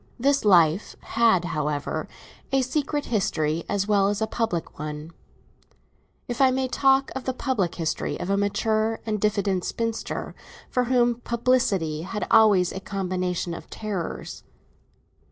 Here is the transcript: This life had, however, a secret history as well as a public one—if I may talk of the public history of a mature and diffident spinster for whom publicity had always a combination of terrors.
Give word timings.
This 0.19 0.43
life 0.43 0.95
had, 1.01 1.45
however, 1.45 2.07
a 2.51 2.63
secret 2.63 3.05
history 3.05 3.63
as 3.69 3.87
well 3.87 4.07
as 4.07 4.19
a 4.19 4.25
public 4.25 4.79
one—if 4.79 6.41
I 6.41 6.49
may 6.49 6.67
talk 6.67 7.11
of 7.15 7.25
the 7.25 7.35
public 7.35 7.75
history 7.75 8.19
of 8.19 8.31
a 8.31 8.35
mature 8.35 8.99
and 9.05 9.21
diffident 9.21 9.63
spinster 9.63 10.33
for 10.71 10.85
whom 10.85 11.21
publicity 11.23 12.01
had 12.01 12.25
always 12.31 12.71
a 12.71 12.79
combination 12.79 13.53
of 13.53 13.69
terrors. 13.69 14.41